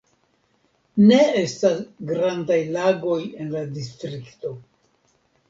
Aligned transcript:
Ne 1.11 1.19
estas 1.41 1.83
grandaj 2.13 2.59
lagoj 2.79 3.19
en 3.45 3.53
la 3.59 3.63
distrikto. 3.77 4.57